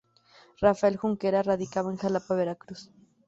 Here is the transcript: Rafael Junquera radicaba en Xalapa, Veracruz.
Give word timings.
Rafael 0.61 0.97
Junquera 0.97 1.43
radicaba 1.43 1.91
en 1.91 1.97
Xalapa, 1.99 2.33
Veracruz. 2.33 2.89